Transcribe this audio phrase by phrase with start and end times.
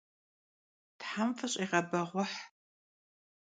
[1.01, 2.33] Them fış'iğebeğueh!